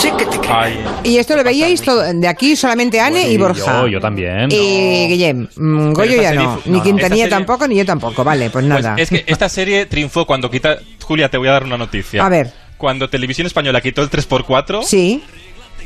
Sí 0.01 0.11
que 0.19 0.25
te 0.25 0.39
creo. 0.41 0.53
Ay. 0.59 0.85
Y 1.05 1.19
esto 1.19 1.37
lo 1.37 1.45
veíais 1.45 1.81
todo, 1.83 2.03
de 2.13 2.27
aquí 2.27 2.57
solamente 2.57 2.99
Anne 2.99 3.29
y 3.31 3.37
Borja. 3.37 3.83
Yo, 3.83 3.87
yo 3.87 4.01
también. 4.01 4.51
Y 4.51 5.07
Guillem, 5.09 5.47
mm, 5.55 5.93
Goyo 5.93 6.17
ya 6.21 6.31
serie 6.31 6.43
no. 6.45 6.61
Ni 6.65 6.79
no, 6.79 6.83
Quintanilla 6.83 7.25
serie- 7.27 7.29
tampoco, 7.29 7.69
ni 7.69 7.77
yo 7.77 7.85
tampoco. 7.85 8.25
Vale, 8.25 8.51
pues 8.51 8.65
Pues 8.67 8.83
nada. 8.83 8.97
es 8.99 9.11
que 9.11 9.23
esta 9.29 9.49
serie 9.49 9.87
triunfó 9.87 10.27
cuando 10.27 10.51
quita... 10.51 10.79
Julia, 11.05 11.29
te 11.29 11.37
voy 11.37 11.47
a 11.49 11.53
dar 11.53 11.65
una 11.65 11.77
noticia. 11.79 12.25
A 12.25 12.29
ver. 12.29 12.53
Cuando 12.79 13.09
Televisión 13.09 13.47
Española 13.47 13.81
quitó 13.81 14.03
el 14.03 14.11
3x4, 14.11 14.83
Sí, 14.83 15.23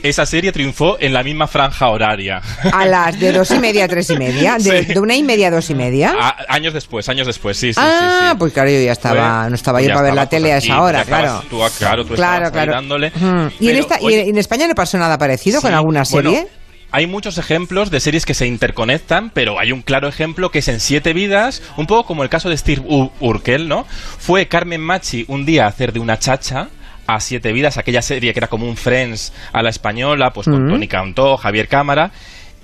esa 0.03 0.27
serie 0.27 0.53
triunfó 0.53 0.97
en 1.01 1.13
la 1.13 1.23
misma 1.23 1.47
franja 1.47 1.89
horaria. 1.89 2.41
a 2.73 2.87
las 2.87 3.19
de 3.19 3.33
dos 3.33 3.51
y 3.51 3.59
media 3.59 3.85
a 3.85 3.89
tres 3.89 4.11
y 4.11 4.17
media. 4.17 4.57
De, 4.59 4.85
Sí. 4.85 4.93
de 4.95 5.01
una 5.01 5.15
y 5.17 5.23
media 5.23 5.49
a 5.49 5.51
dos 5.51 5.71
y 5.71 5.75
media. 5.75 6.15
A- 6.19 6.37
años 6.49 6.73
después, 6.75 7.09
años 7.09 7.27
después, 7.27 7.57
sí, 7.57 7.73
sí, 7.73 7.81
ah, 7.83 8.19
sí, 8.21 8.29
sí. 8.31 8.37
pues 8.39 8.53
claro, 8.53 8.71
yo 8.71 8.81
ya 8.81 8.93
estaba, 8.93 9.41
Fue- 9.43 9.51
no 9.51 9.55
estaba 9.55 9.81
yo 9.81 9.89
para 9.89 10.03
ver 10.03 10.15
la 10.15 10.29
tele 10.29 10.53
a 10.53 10.59
esa 10.59 10.81
hora, 10.83 11.05
claro. 11.05 11.43
Tú, 11.49 11.63
ah, 11.63 11.71
claro, 11.79 12.05
tú 12.05 12.15
Claro, 12.15 12.51
claro. 12.51 12.73
dándole. 12.73 13.13
¿Y, 13.61 13.71
en 13.71 13.77
esta, 13.77 14.01
y 14.01 14.07
oye, 14.07 14.29
en 14.29 14.39
España 14.39 14.67
no 14.67 14.75
pasó 14.75 14.99
nada 14.99 15.19
parecido 15.19 15.61
con 15.61 15.73
alguna 15.75 16.03
bueno, 16.11 16.31
serie? 16.31 16.49
hay 16.93 17.07
muchos 17.07 17.37
ejemplos 17.39 17.91
de 17.91 18.01
series 18.01 18.25
que 18.25 18.33
se 18.35 18.47
interconectan, 18.47 19.31
pero 19.35 19.59
hay 19.61 19.73
un 19.73 19.83
claro 19.83 20.09
ejemplo 20.09 20.51
que 20.51 20.61
es 20.61 20.69
en 20.69 20.81
Siete 20.81 21.13
Vidas, 21.13 21.63
un 21.77 21.87
poco 21.87 22.05
como 22.07 22.23
el 22.23 22.29
caso 22.31 22.49
de 22.49 22.57
Steve 22.57 22.83
Urkel, 23.21 23.69
¿no? 23.69 23.85
Fue 24.19 24.47
Carmen 24.49 24.81
Machi 24.81 25.25
un 25.29 25.45
día 25.45 25.65
a 25.65 25.69
hacer 25.69 25.93
de 25.93 25.99
una 26.01 26.19
chacha 26.19 26.69
a 27.07 27.21
Siete 27.21 27.53
Vidas, 27.53 27.79
aquella 27.79 28.03
serie 28.03 28.33
que 28.33 28.41
era 28.41 28.49
como 28.49 28.69
un 28.69 28.77
Friends 28.77 29.33
a 29.53 29.63
la 29.63 29.71
española, 29.71 30.33
pues 30.33 30.47
con 30.47 30.67
Mm. 30.67 30.71
Tony 30.71 30.89
Cantó, 30.89 31.37
Javier 31.37 31.69
Cámara. 31.69 32.11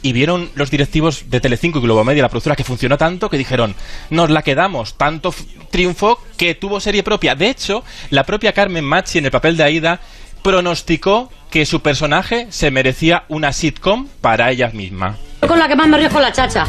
Y 0.05 0.13
vieron 0.13 0.51
los 0.57 0.69
directivos 0.69 1.31
de 1.31 1.41
Telecinco 1.41 1.79
y 1.79 1.83
Globomedia, 1.83 2.23
la 2.23 2.29
productora, 2.29 2.57
que 2.57 2.65
funcionó 2.65 2.99
tanto 2.99 3.31
que 3.31 3.39
dijeron, 3.39 3.77
nos 4.11 4.31
la 4.31 4.43
quedamos. 4.43 4.95
Tanto 4.99 5.33
triunfó 5.71 6.19
que 6.37 6.57
tuvo 6.57 6.81
serie 6.81 7.05
propia. 7.05 7.37
De 7.37 7.49
hecho, 7.49 7.85
la 8.11 8.25
propia 8.25 8.53
Carmen 8.53 8.85
Machi 8.85 9.19
en 9.19 9.27
el 9.27 9.31
papel 9.31 9.57
de 9.57 9.63
Aida 9.63 10.01
pronosticó 10.43 11.31
que 11.51 11.65
su 11.67 11.81
personaje 11.83 12.49
se 12.51 12.73
merecía 12.73 13.25
una 13.29 13.53
sitcom 13.53 14.09
para 14.21 14.51
ella 14.51 14.71
misma. 14.73 15.17
Con 15.47 15.57
la 15.59 15.69
que 15.69 15.77
más 15.77 15.87
me 15.87 15.99
río 15.99 16.11
con 16.11 16.23
la 16.23 16.33
chacha. 16.33 16.65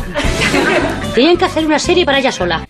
Tenían 1.16 1.38
que 1.38 1.46
hacer 1.46 1.66
una 1.66 1.80
serie 1.80 2.06
para 2.06 2.20
ella 2.20 2.32
sola. 2.32 2.68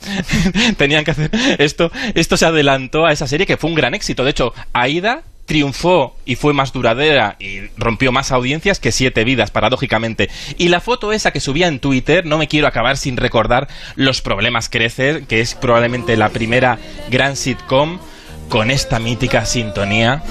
Tenían 0.76 1.04
que 1.04 1.10
hacer 1.10 1.30
esto. 1.58 1.90
Esto 2.14 2.36
se 2.36 2.46
adelantó 2.46 3.06
a 3.06 3.12
esa 3.12 3.26
serie 3.26 3.46
que 3.46 3.56
fue 3.56 3.70
un 3.70 3.76
gran 3.76 3.94
éxito. 3.94 4.24
De 4.24 4.30
hecho, 4.30 4.54
Aida 4.72 5.22
triunfó 5.46 6.16
y 6.26 6.34
fue 6.36 6.52
más 6.52 6.72
duradera 6.72 7.36
y 7.38 7.68
rompió 7.76 8.12
más 8.12 8.32
audiencias 8.32 8.80
que 8.80 8.92
Siete 8.92 9.24
Vidas, 9.24 9.50
paradójicamente. 9.50 10.28
Y 10.58 10.68
la 10.68 10.80
foto 10.80 11.12
esa 11.12 11.30
que 11.30 11.40
subía 11.40 11.68
en 11.68 11.78
Twitter, 11.78 12.26
no 12.26 12.36
me 12.36 12.48
quiero 12.48 12.66
acabar 12.66 12.96
sin 12.96 13.16
recordar 13.16 13.68
Los 13.94 14.20
Problemas 14.20 14.68
Crecer, 14.68 15.24
que 15.26 15.40
es 15.40 15.54
probablemente 15.54 16.16
la 16.16 16.30
primera 16.30 16.78
gran 17.10 17.36
sitcom 17.36 17.98
con 18.48 18.70
esta 18.70 18.98
mítica 18.98 19.46
sintonía. 19.46 20.22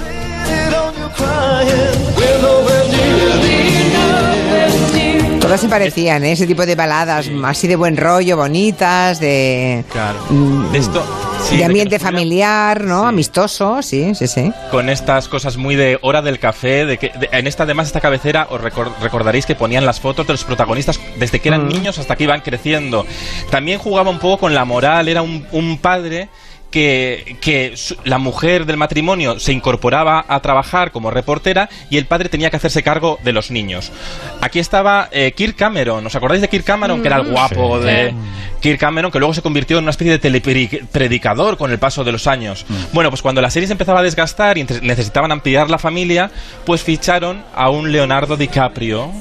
Todas 5.56 5.62
se 5.62 5.70
parecían, 5.70 6.26
¿eh? 6.26 6.34
ese 6.34 6.48
tipo 6.48 6.66
de 6.66 6.76
baladas 6.76 7.30
así 7.46 7.66
de 7.70 7.78
buen 7.78 7.96
rollo, 7.96 8.36
bonitas, 8.36 9.22
de, 9.22 9.86
Claro. 9.90 10.20
Mm, 10.30 10.72
De 10.74 10.78
esto. 10.80 11.02
sí, 11.48 11.56
de 11.56 11.64
ambiente 11.64 11.98
familiar, 11.98 12.84
¿no? 12.84 13.04
Sí. 13.04 13.08
Amistoso, 13.08 13.82
sí, 13.82 14.14
sí, 14.16 14.28
sí. 14.28 14.52
con 14.70 14.90
estas 14.90 15.30
cosas 15.30 15.56
muy 15.56 15.78
de 15.78 15.98
hora 16.02 16.22
del 16.22 16.40
café, 16.40 16.86
de 16.86 16.98
que 16.98 17.08
de- 17.18 17.30
en 17.32 17.48
esta 17.48 17.64
además 17.64 17.88
esta 17.88 18.02
cabecera 18.02 18.48
os 18.50 18.60
recor- 18.60 18.92
recordaréis 19.02 19.46
que 19.46 19.56
ponían 19.56 19.86
las 19.86 20.02
fotos 20.02 20.28
de 20.28 20.34
los 20.34 20.44
protagonistas 20.44 21.00
desde 21.18 21.40
que 21.40 21.48
eran 21.48 21.68
Mm. 21.68 21.70
niños 21.70 22.00
hasta 22.00 22.18
que 22.18 22.26
iban 22.26 22.42
creciendo. 22.42 23.06
También 23.50 23.80
jugaba 23.80 24.10
un 24.10 24.20
poco 24.20 24.40
con 24.40 24.54
la 24.54 24.66
moral, 24.66 25.08
era 25.08 25.22
un, 25.22 25.48
un 25.54 25.78
padre 25.78 26.28
que, 26.76 27.38
que 27.40 27.72
su- 27.78 27.96
la 28.04 28.18
mujer 28.18 28.66
del 28.66 28.76
matrimonio 28.76 29.40
se 29.40 29.54
incorporaba 29.54 30.26
a 30.28 30.42
trabajar 30.42 30.92
como 30.92 31.10
reportera 31.10 31.70
y 31.90 31.96
el 31.96 32.06
padre 32.06 32.28
tenía 32.28 32.50
que 32.50 32.58
hacerse 32.58 32.84
cargo 32.84 33.18
de 33.24 33.32
los 33.32 33.50
niños. 33.50 33.94
Aquí 34.42 34.60
estaba 34.60 35.08
eh, 35.14 35.32
Kirk 35.34 35.56
Cameron, 35.56 36.06
¿os 36.06 36.14
acordáis 36.18 36.42
de 36.42 36.50
Kirk 36.50 36.66
Cameron? 36.66 37.02
Que 37.02 37.08
era 37.08 37.16
el 37.22 37.32
guapo 37.32 37.80
Sí. 37.80 37.86
de... 37.86 38.14
Kirk 38.60 38.78
Cameron, 38.78 39.10
que 39.10 39.20
luego 39.20 39.34
se 39.34 39.42
convirtió 39.42 39.78
en 39.78 39.86
una 39.86 39.92
especie 39.92 40.12
de 40.12 40.20
telepredicador 40.20 41.56
con 41.56 41.72
el 41.72 41.80
paso 41.80 42.04
de 42.04 42.12
los 42.12 42.28
años. 42.28 42.66
Bueno, 42.92 43.10
pues 43.10 43.22
cuando 43.22 43.40
la 43.42 43.50
serie 43.50 43.68
se 43.68 43.74
empezaba 43.74 44.00
a 44.02 44.04
desgastar 44.04 44.58
y 44.58 44.66
necesitaban 44.82 45.32
ampliar 45.32 45.70
la 45.70 45.78
familia, 45.80 46.30
pues 46.66 46.82
ficharon 46.84 47.42
a 47.56 47.70
un 47.70 47.90
Leonardo 47.92 48.36
DiCaprio, 48.36 49.12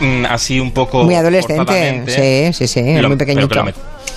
mm, 0.00 0.24
así 0.30 0.58
un 0.58 0.70
poco. 0.72 1.04
Muy 1.04 1.16
adolescente, 1.16 2.04
sí, 2.06 2.52
sí, 2.52 2.68
sí, 2.68 2.80
Lo- 3.00 3.08
muy 3.08 3.16
pero 3.16 3.48
pequeñito. 3.48 3.64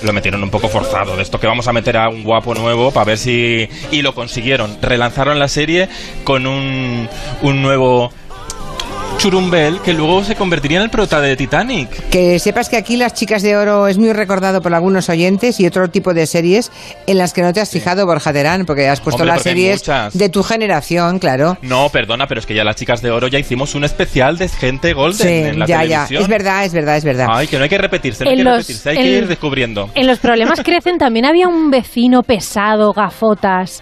Lo 0.02 0.14
metieron 0.14 0.44
un 0.44 0.50
poco 0.50 0.70
forzado, 0.70 1.16
de 1.16 1.24
esto 1.24 1.40
que 1.40 1.48
vamos 1.48 1.68
a 1.68 1.74
meter 1.74 1.98
a 1.98 2.10
un 2.10 2.24
guapo 2.24 2.54
nuevo 2.54 2.92
para 2.92 3.06
ver 3.06 3.18
si... 3.18 3.68
Y 3.92 4.02
lo 4.02 4.14
consiguieron. 4.14 4.78
Relanzaron 4.82 5.40
la 5.40 5.48
serie 5.48 5.90
con 6.24 6.46
un, 6.48 7.08
un 7.42 7.62
nuevo 7.62 8.12
churumbel 9.18 9.82
que 9.82 9.94
luego 9.94 10.24
se 10.24 10.36
convertiría 10.36 10.78
en 10.78 10.84
el 10.84 10.90
prota 10.90 11.20
de 11.20 11.36
Titanic. 11.36 11.90
Que 12.10 12.40
sepas 12.40 12.70
que 12.70 12.78
aquí 12.78 12.98
Las 12.98 13.14
Chicas 13.14 13.42
de 13.42 13.58
Oro 13.58 13.88
es 13.88 13.98
muy 13.98 14.14
recordado 14.14 14.62
por 14.62 14.74
algunos 14.74 15.10
oyentes 15.10 15.60
y 15.60 15.66
otro 15.66 15.90
tipo 15.90 16.14
de 16.14 16.26
series 16.28 16.72
en 17.08 17.18
las 17.18 17.34
que 17.34 17.42
no 17.42 17.52
te 17.54 17.60
has 17.60 17.70
fijado, 17.70 18.06
Borja 18.06 18.32
Terán, 18.32 18.66
porque 18.66 18.88
has 18.88 19.02
puesto 19.02 19.24
Hombre, 19.24 19.34
las 19.36 19.44
series 19.44 19.84
de 20.14 20.30
tu 20.30 20.44
generación, 20.44 21.20
claro. 21.20 21.58
No, 21.62 21.90
perdona, 21.90 22.28
pero 22.28 22.40
es 22.40 22.46
que 22.46 22.54
ya 22.54 22.64
las 22.64 22.76
chicas 22.76 23.02
de 23.02 23.12
oro 23.12 23.28
ya 23.28 23.40
hicimos 23.40 23.76
un 23.76 23.84
especial 23.84 24.38
de 24.38 24.48
gente 24.50 24.94
golden 24.94 25.28
Sí, 25.28 25.34
en 25.34 25.60
la 25.60 25.66
ya, 25.66 25.84
ya. 25.84 26.08
Es 26.12 26.28
verdad, 26.28 26.66
es 26.66 26.74
verdad, 26.74 26.98
es 26.98 27.04
verdad. 27.04 27.28
Ay, 27.30 27.48
que 27.48 27.58
no 27.58 27.64
hay 27.64 27.70
que 27.70 27.78
repetirse, 27.78 28.24
no 28.24 28.30
hay 28.30 28.38
que 28.38 28.44
los- 28.44 28.58
repetirse, 28.58 28.90
hay 28.90 28.98
en- 28.98 29.04
que 29.04 29.10
ir 29.10 29.28
descubriendo. 29.28 29.90
En 29.96 30.06
los 30.08 30.20
problemas 30.20 30.62
crecen 30.62 30.98
también 30.98 31.26
había 31.26 31.48
un 31.48 31.72
vecino 31.72 32.22
pesado, 32.24 32.94
gafotas, 32.94 33.82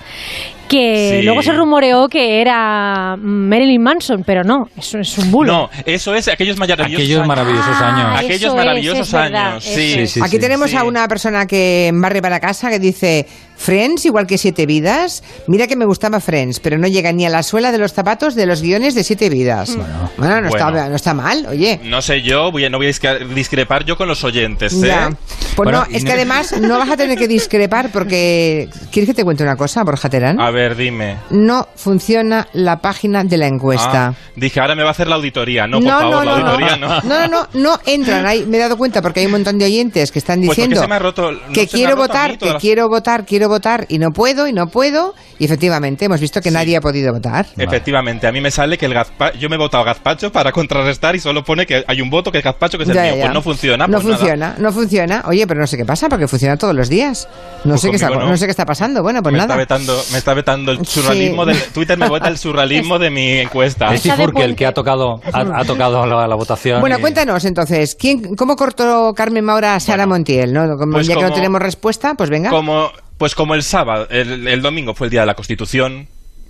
que 0.68 1.18
Sí. 1.20 1.26
luego 1.26 1.42
se 1.44 1.52
rumoreó 1.54 2.08
que 2.10 2.42
era 2.42 3.16
Marilyn 3.20 3.82
Manson, 3.82 4.24
pero 4.26 4.44
no, 4.44 4.70
eso 4.78 5.00
es 5.00 5.18
un 5.18 5.32
bulo. 5.32 5.54
No, 5.54 5.70
eso 5.86 6.14
es 6.16 6.28
aquellos 6.28 6.58
maravillosos 6.58 6.96
Aquellos 6.96 7.18
años. 7.20 7.28
maravillosos 7.28 7.76
Ah, 7.80 7.88
años. 7.96 8.20
Aquellos 8.20 8.50
es, 8.52 8.56
maravillosos 8.56 9.08
es 9.08 9.14
verdad, 9.14 9.52
años, 9.52 9.64
sí. 9.64 10.08
Sí, 10.08 10.20
Aquí 10.24 10.40
tenemos 10.40 10.70
sí. 10.72 10.76
a 10.78 10.84
una 10.84 11.08
persona 11.08 11.46
que 11.46 11.92
barre 11.94 12.22
para 12.22 12.40
casa 12.40 12.70
que 12.70 12.80
dice 12.80 13.28
Friends 13.58 14.06
igual 14.06 14.28
que 14.28 14.38
Siete 14.38 14.66
Vidas. 14.66 15.24
Mira 15.48 15.68
que 15.68 15.76
me 15.76 15.86
gustaba 15.86 16.20
Friends, 16.20 16.60
pero 16.60 16.78
no 16.78 16.88
llega 16.88 17.12
ni 17.12 17.26
a 17.26 17.30
la 17.30 17.44
suela 17.44 17.72
de 17.72 17.78
los 17.78 17.94
zapatos 17.94 18.36
de 18.36 18.46
los 18.46 18.62
guiones 18.62 18.96
de 18.96 19.04
Siete 19.04 19.30
Vidas. 19.30 19.76
Bueno, 20.18 20.42
no, 20.42 20.50
Bueno. 20.50 20.50
Está, 20.50 20.90
no 20.90 20.96
está 20.96 21.14
mal, 21.14 21.46
oye. 21.48 21.80
No 21.84 22.02
sé 22.02 22.22
yo, 22.22 22.52
voy 22.52 22.66
a- 22.66 22.70
no 22.70 22.78
voy 22.78 22.88
a 22.88 23.14
discrepar 23.34 23.86
yo 23.86 23.98
con 23.98 24.08
los 24.08 24.24
oyentes, 24.24 24.74
¿eh? 24.74 24.88
Ya. 24.88 25.10
Pues 25.56 25.56
Bueno, 25.56 25.86
no, 25.90 25.96
es 25.96 26.04
que 26.04 26.12
además 26.12 26.54
no 26.60 26.78
vas 26.78 26.90
a 26.90 26.98
tener 26.98 27.18
que 27.18 27.28
discrepar 27.28 27.90
porque... 27.92 28.68
¿Quieres 28.92 29.10
que 29.10 29.14
te 29.14 29.24
cuente 29.24 29.44
una 29.44 29.56
cosa, 29.56 29.84
Borja 29.84 30.10
Terán? 30.10 30.40
A 30.40 30.52
ver, 30.52 30.76
dime. 30.76 31.18
No 31.30 31.68
funciona 31.76 32.48
la 32.54 32.78
página 32.82 33.24
de 33.24 33.38
la 33.38 33.48
encuesta. 33.48 34.08
Ah, 34.08 34.14
dije, 34.36 34.60
ahora 34.60 34.76
me 34.76 34.84
va 34.84 34.90
a 34.90 34.92
hacer 34.92 35.08
la 35.08 35.16
auditoría. 35.16 35.66
No, 35.68 35.80
por 35.80 35.88
no, 35.88 36.00
favor, 36.00 36.16
no, 36.16 36.24
la 36.26 36.40
no, 36.40 36.48
auditoría 36.52 36.78
no. 36.78 36.88
no, 37.04 37.28
no, 37.28 37.28
no, 37.28 37.48
no 37.54 37.80
entran 37.86 38.26
ahí. 38.26 38.46
Me 38.46 38.58
he 38.58 38.60
dado 38.60 38.78
cuenta 38.78 39.02
porque 39.02 39.22
hay 39.22 39.26
un 39.28 39.32
montón 39.34 39.58
de 39.58 39.66
oyentes 39.66 40.12
que 40.12 40.20
están 40.20 40.40
Pues 40.40 40.50
diciendo 40.58 40.82
se 40.82 40.88
me 40.88 40.96
ha 40.96 41.00
roto- 41.00 41.32
no 41.32 41.40
que 41.54 41.54
se 41.54 41.60
me 41.60 41.64
ha 41.64 41.68
quiero 41.68 41.90
roto 41.96 42.02
votar, 42.08 42.38
que 42.38 42.54
quiero 42.60 42.90
votar, 42.90 43.26
quiero 43.26 43.45
votar 43.48 43.86
y 43.90 44.00
no 44.00 44.12
puedo 44.12 44.48
y 44.48 44.54
no 44.54 44.68
puedo. 44.68 45.14
Y 45.40 45.46
efectivamente 45.46 46.06
hemos 46.06 46.20
visto 46.22 46.42
que 46.42 46.52
nadie 46.52 46.78
ha 46.78 46.82
podido 46.82 47.14
votar. 47.14 47.48
Efectivamente, 47.58 48.26
a 48.28 48.32
mí 48.32 48.40
me 48.42 48.52
sale 48.52 48.78
que 48.78 48.86
el 48.86 48.94
gazpacho, 48.94 49.38
yo 49.38 49.50
me 49.50 49.56
he 49.56 49.60
votado 49.60 49.84
gazpacho 49.84 50.32
para 50.32 50.52
contrarrestar 50.52 51.16
y 51.16 51.20
solo 51.20 51.44
pone 51.44 51.66
que 51.66 51.84
hay 51.88 52.02
un 52.02 52.10
voto 52.10 52.32
que 52.32 52.38
es 52.40 52.44
gazpacho 52.44 52.78
que 52.78 52.84
es 52.84 52.90
el 52.90 52.96
Ya, 52.96 53.02
mío. 53.04 53.12
ya, 53.12 53.16
Pues 53.18 53.28
ya. 53.28 53.34
no 53.34 53.42
funciona. 53.42 53.88
No 53.88 53.94
pues 53.94 54.06
nada. 54.06 54.18
funciona, 54.18 54.56
no 54.60 54.72
funciona. 54.72 55.24
Oye, 55.28 55.46
pero 55.48 55.60
no 55.60 55.68
sé 55.68 55.78
qué 55.78 55.86
pasa 55.86 56.08
porque 56.10 56.28
funciona 56.28 56.58
todos 56.58 56.74
los 56.76 56.90
días. 56.90 57.28
No 57.64 57.72
Pues 57.72 57.82
sé 57.82 57.90
qué 57.90 57.96
está, 57.96 58.10
no. 58.10 58.28
no 58.28 58.38
sé 58.38 58.46
qué 58.46 58.52
está 58.52 58.66
pasando. 58.66 59.02
Bueno, 59.04 59.22
pues 59.22 59.34
me, 59.34 59.40
nada. 59.40 59.54
está 59.62 59.76
vetando, 59.76 60.02
me 60.12 60.18
está 60.18 60.34
vetando 60.34 60.72
el 60.72 60.86
surrealismo 60.86 61.44
Sí. 61.46 61.52
del 61.52 61.64
Twitter 61.74 61.98
me 61.98 62.08
vota 62.10 62.28
el 62.28 62.38
surrealismo 62.38 63.00
de 63.00 63.10
mi 63.10 63.32
encuesta. 63.40 63.94
Es 63.94 64.06
el 64.06 64.56
que 64.56 64.66
ha 64.66 64.74
tocado, 64.74 65.22
ha, 65.34 65.40
ha 65.60 65.66
tocado 65.66 66.06
la, 66.06 66.28
la 66.28 66.36
votación. 66.36 66.80
Bueno, 66.82 66.98
y- 66.98 67.02
cuéntanos 67.02 67.44
entonces, 67.46 67.96
¿quién, 67.96 68.36
¿cómo 68.36 68.56
cortó 68.56 69.14
Carmen 69.16 69.44
Maura 69.44 69.76
a 69.76 69.80
Sara 69.80 70.04
Bueno, 70.06 70.16
Montiel? 70.16 70.54
¿no? 70.54 70.78
Como, 70.78 70.94
pues 70.94 71.08
ya 71.08 71.16
que 71.16 71.22
no 71.24 71.32
tenemos 71.34 71.62
respuesta, 71.62 72.14
pues 72.16 72.30
venga. 72.30 72.50
Como, 72.50 72.90
pues 73.18 73.36
como 73.36 73.56
el 73.56 73.64
sábado, 73.64 74.08
el, 74.10 74.48
el 74.48 74.62
domingo 74.62 74.94
fue 74.94 75.08
el 75.08 75.12
día 75.12 75.22
de 75.22 75.28
la 75.28 75.36
Constitución, 75.36 76.08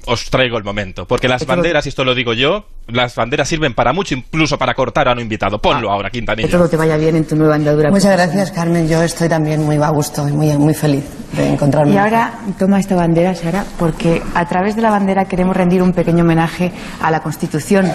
os 0.07 0.29
traigo 0.29 0.57
el 0.57 0.63
momento. 0.63 1.05
Porque 1.07 1.27
las 1.27 1.45
banderas, 1.45 1.86
y 1.86 1.89
esto 1.89 2.03
lo 2.03 2.13
digo 2.13 2.34
yo, 2.34 2.65
las 2.88 3.15
banderas 3.15 3.48
sirven 3.50 3.74
para 3.74 3.91
mucho, 3.91 4.13
incluso 4.13 4.57
para 4.57 4.74
cortar 4.75 5.07
a 5.07 5.13
un 5.13 5.19
invitado. 5.19 5.60
Ponlo 5.60 5.91
ahora, 5.91 6.10
Que 6.10 6.19
Quintanilla. 6.19 6.50
todo 6.50 6.69
te 6.69 6.77
vaya 6.77 6.98
bien 6.98 7.15
en 7.15 7.25
tu 7.25 7.36
nueva 7.36 7.55
andadura. 7.55 7.89
Muchas 7.89 8.12
gracias, 8.12 8.51
Carmen. 8.51 8.88
Yo 8.88 9.01
estoy 9.01 9.29
también 9.29 9.63
muy 9.63 9.77
a 9.77 9.89
gusto 9.89 10.27
y 10.27 10.31
muy, 10.31 10.53
muy 10.57 10.74
feliz 10.74 11.03
de 11.34 11.53
encontrarme. 11.53 11.93
Y 11.93 11.98
ahora 11.98 12.39
toma 12.60 12.79
esta 12.79 12.95
bandera, 12.95 13.34
Sara, 13.34 13.65
porque 13.79 14.22
a 14.36 14.48
través 14.48 14.75
de 14.75 14.81
la 14.84 14.91
bandera 14.91 15.25
queremos 15.25 15.57
rendir 15.57 15.81
un 15.81 15.93
pequeño 15.93 16.24
homenaje 16.24 16.72
a 17.01 17.10
la 17.10 17.22
Constitución 17.22 17.91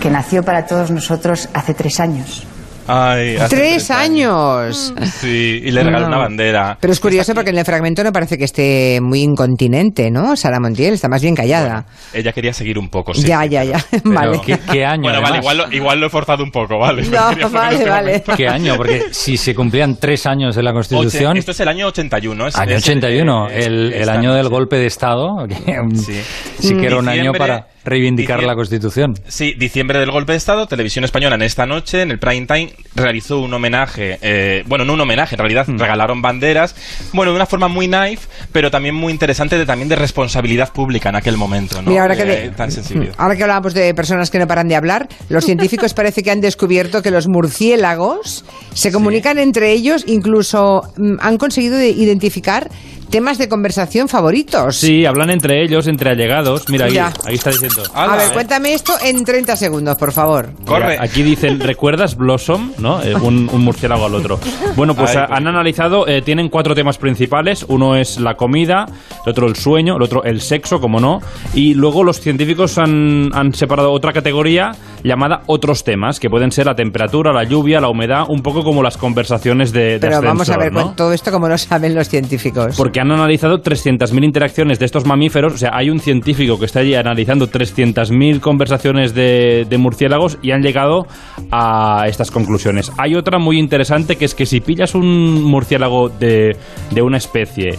que 0.00 0.10
nació 0.10 0.42
para 0.42 0.66
todos 0.66 0.90
nosotros 0.90 1.48
hace 1.54 1.74
tres 1.74 2.00
años. 2.00 2.44
Ay, 2.86 3.36
hace 3.36 3.56
Tres 3.56 3.90
años. 3.90 4.92
Sí, 5.20 5.60
y 5.64 5.70
le 5.70 5.82
regaló 5.84 6.02
No. 6.02 6.08
una 6.08 6.18
bandera. 6.18 6.76
Pero 6.80 6.92
es 6.92 7.00
curioso 7.00 7.32
porque 7.34 7.50
en 7.50 7.58
el 7.58 7.64
fragmento 7.64 8.02
no 8.02 8.12
parece 8.12 8.36
que 8.36 8.44
esté 8.44 8.98
muy 9.00 9.20
incontinente, 9.22 10.10
¿no? 10.10 10.36
Sara 10.36 10.58
Montiel 10.60 10.94
está 10.94 11.08
más 11.08 11.22
bien 11.22 11.34
callada. 11.34 11.86
Ella 12.12 12.32
quería 12.32 12.52
seguir 12.52 12.78
un 12.78 12.88
poco, 12.88 13.14
sí. 13.14 13.22
ya, 13.26 13.44
ya, 13.46 13.64
ya. 13.64 13.84
Pero 13.90 14.14
vale. 14.14 14.40
¿qué, 14.44 14.58
qué 14.70 14.84
año? 14.84 15.02
Bueno, 15.02 15.20
vale, 15.22 15.38
igual 15.38 15.58
lo, 15.58 15.72
igual 15.72 16.00
lo 16.00 16.06
he 16.06 16.10
forzado 16.10 16.42
un 16.42 16.50
poco, 16.50 16.78
vale. 16.78 17.02
No, 17.06 17.10
vale, 17.50 17.76
este 17.76 17.88
vale. 17.90 18.06
momento. 18.06 18.32
¿Qué 18.36 18.48
año? 18.48 18.76
Porque 18.76 19.02
si 19.12 19.36
se 19.36 19.54
cumplían 19.54 19.96
tres 19.96 20.26
años 20.26 20.56
de 20.56 20.62
la 20.62 20.72
Constitución... 20.72 21.32
Oche- 21.36 21.38
Esto 21.38 21.52
es 21.52 21.60
el 21.60 21.68
año 21.68 21.86
81. 21.88 22.46
Es, 22.48 22.56
Año 22.56 22.76
es- 22.76 22.82
81, 22.84 23.48
es- 23.48 23.66
el, 23.66 23.92
el 23.92 24.00
esta 24.00 24.12
año 24.12 24.34
del 24.34 24.48
golpe 24.48 24.76
de 24.76 24.86
Estado, 24.86 25.46
que 25.48 25.54
Sí. 25.96 26.20
sí 26.58 26.74
que 26.76 26.86
era 26.86 26.98
un 26.98 27.08
año 27.08 27.32
para 27.32 27.66
reivindicar 27.84 28.42
la 28.42 28.54
Constitución. 28.54 29.14
Sí, 29.28 29.54
diciembre 29.58 29.98
del 29.98 30.10
golpe 30.10 30.32
de 30.32 30.38
Estado, 30.38 30.66
Televisión 30.66 31.04
Española 31.04 31.36
en 31.36 31.42
esta 31.42 31.66
noche, 31.66 32.02
en 32.02 32.10
el 32.10 32.18
prime 32.18 32.46
time, 32.46 32.72
realizó 32.94 33.38
un 33.40 33.52
homenaje, 33.54 34.18
eh, 34.22 34.64
bueno, 34.66 34.84
no 34.84 34.92
un 34.94 35.00
homenaje, 35.00 35.34
en 35.34 35.38
realidad 35.38 35.66
Mm. 35.66 35.78
regalaron 35.78 36.20
banderas, 36.22 36.74
bueno, 37.12 37.32
de 37.32 37.36
una 37.36 37.46
forma 37.46 37.68
muy 37.68 37.88
naif, 37.88 38.26
pero 38.52 38.70
también 38.70 38.94
muy 38.94 39.12
interesante, 39.12 39.56
de, 39.56 39.64
también 39.66 39.88
de 39.88 39.96
responsabilidad 39.96 40.72
pública 40.72 41.08
en 41.08 41.16
aquel 41.16 41.36
momento, 41.36 41.80
¿no? 41.82 41.90
Mira, 41.90 42.02
ahora 42.02 42.16
que, 42.16 42.22
Eh, 42.22 42.26
de- 42.26 42.48
tan 42.50 42.70
sensible. 42.70 43.12
ahora 43.16 43.36
que 43.36 43.42
hablábamos 43.42 43.74
de 43.74 43.94
personas 43.94 44.30
que 44.30 44.38
no 44.38 44.46
paran 44.46 44.68
de 44.68 44.76
hablar, 44.76 45.08
los 45.28 45.44
científicos 45.44 45.94
parece 45.94 46.22
que 46.22 46.30
han 46.30 46.40
descubierto 46.40 47.02
que 47.02 47.10
los 47.10 47.28
murciélagos 47.28 48.44
se 48.74 48.92
comunican 48.92 49.38
entre 49.38 49.72
ellos, 49.72 50.04
incluso 50.06 50.82
mm, 50.96 51.14
han 51.20 51.38
conseguido 51.38 51.76
de- 51.78 51.88
identificar 51.90 52.68
temas 53.10 53.36
de 53.36 53.46
conversación 53.48 54.08
favoritos. 54.08 54.76
Sí, 54.76 55.04
hablan 55.04 55.28
entre 55.28 55.62
ellos, 55.62 55.86
entre 55.86 56.10
allegados. 56.10 56.66
Mira, 56.70 56.86
ahí, 56.86 56.96
ahí 56.98 57.34
está 57.34 57.50
diciendo. 57.50 57.82
A 57.94 58.16
ver, 58.16 58.32
cuéntame 58.32 58.72
esto 58.72 58.94
en 59.04 59.22
30 59.22 59.54
segundos, 59.56 59.96
por 59.96 60.12
favor. 60.12 60.48
Mira, 60.66 60.96
aquí 60.98 61.22
dicen, 61.22 61.60
¿recuerdas 61.60 62.16
Blossom? 62.16 62.72
¿No? 62.82 63.00
Eh, 63.02 63.14
un, 63.14 63.48
un 63.52 63.60
murciélago 63.62 64.06
al 64.06 64.14
otro. 64.16 64.38
Bueno, 64.76 64.94
pues 64.94 65.10
Ay, 65.12 65.18
a- 65.18 65.34
han 65.36 65.46
analizado, 65.46 66.06
eh, 66.08 66.20
tienen 66.22 66.48
cuatro 66.48 66.74
temas 66.74 66.98
principales. 66.98 67.64
Uno 67.68 67.94
es 67.96 68.18
la 68.18 68.34
comida, 68.34 68.86
el 69.24 69.30
otro 69.30 69.46
el 69.46 69.54
sueño, 69.56 69.96
el 69.96 70.02
otro 70.02 70.24
el 70.24 70.40
sexo, 70.40 70.80
como 70.80 70.98
no. 71.00 71.20
Y 71.54 71.74
luego 71.74 72.02
los 72.04 72.20
científicos 72.20 72.76
han, 72.78 73.30
han 73.34 73.54
separado 73.54 73.92
otra 73.92 74.12
categoría 74.12 74.72
llamada 75.02 75.42
otros 75.46 75.84
temas, 75.84 76.20
que 76.20 76.28
pueden 76.30 76.52
ser 76.52 76.66
la 76.66 76.74
temperatura, 76.74 77.32
la 77.32 77.44
lluvia, 77.44 77.80
la 77.80 77.88
humedad, 77.88 78.24
un 78.28 78.42
poco 78.42 78.62
como 78.62 78.82
las 78.82 78.96
conversaciones 78.96 79.72
de, 79.72 79.98
de 79.98 80.00
Pero 80.00 80.22
vamos 80.22 80.48
a 80.50 80.56
ver 80.56 80.72
¿no? 80.72 80.92
todo 80.94 81.12
esto 81.12 81.30
como 81.30 81.48
lo 81.48 81.58
saben 81.58 81.94
los 81.94 82.08
científicos. 82.08 82.76
Porque 82.76 83.00
han 83.00 83.10
analizado 83.10 83.62
300.000 83.62 84.24
interacciones 84.24 84.78
de 84.78 84.86
estos 84.86 85.06
mamíferos. 85.06 85.54
O 85.54 85.58
sea, 85.58 85.70
hay 85.74 85.90
un 85.90 86.00
científico 86.00 86.58
que 86.58 86.66
está 86.66 86.80
allí 86.80 86.94
analizando 86.94 87.48
300.000 87.48 88.40
conversaciones 88.40 89.14
de, 89.14 89.66
de 89.68 89.78
murciélagos 89.78 90.38
y 90.42 90.52
han 90.52 90.62
llegado 90.62 91.06
a 91.50 92.04
estas 92.06 92.30
conclusiones. 92.30 92.92
Hay 92.98 93.14
otra 93.14 93.38
muy 93.38 93.58
interesante 93.58 94.16
que 94.16 94.24
es 94.24 94.34
que 94.34 94.46
si 94.46 94.60
pillas 94.60 94.94
un 94.94 95.42
murciélago 95.42 96.08
de, 96.08 96.56
de 96.90 97.02
una 97.02 97.16
especie 97.16 97.78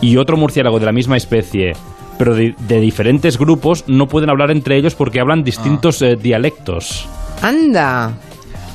y 0.00 0.16
otro 0.16 0.36
murciélago 0.36 0.78
de 0.78 0.86
la 0.86 0.92
misma 0.92 1.16
especie, 1.16 1.72
pero 2.22 2.36
de, 2.36 2.54
de 2.68 2.78
diferentes 2.78 3.36
grupos, 3.36 3.82
no 3.88 4.06
pueden 4.06 4.30
hablar 4.30 4.52
entre 4.52 4.76
ellos 4.76 4.94
porque 4.94 5.18
hablan 5.18 5.42
distintos 5.42 6.00
eh, 6.02 6.14
dialectos. 6.14 7.04
Anda. 7.42 8.12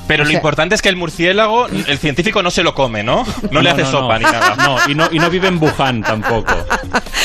Pero 0.07 0.23
O 0.23 0.25
lo 0.25 0.29
sea- 0.31 0.37
importante 0.37 0.75
es 0.75 0.81
que 0.81 0.89
el 0.89 0.95
murciélago, 0.95 1.67
el 1.67 1.97
científico 1.97 2.41
no 2.41 2.49
se 2.51 2.63
lo 2.63 2.73
come, 2.73 3.03
¿no? 3.03 3.23
No, 3.51 3.61
le 3.61 3.69
hace 3.69 3.83
no, 3.83 3.91
sopa 3.91 4.19
no. 4.19 4.25
ni 4.27 4.33
nada. 4.33 4.55
No, 4.55 4.77
y 4.91 4.95
no, 4.95 5.07
y 5.11 5.19
no 5.19 5.29
vive 5.29 5.47
en 5.49 5.61
Wuhan 5.61 6.01
tampoco. 6.01 6.53